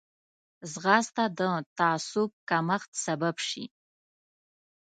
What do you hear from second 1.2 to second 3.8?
د تعصب کمښت سبب شي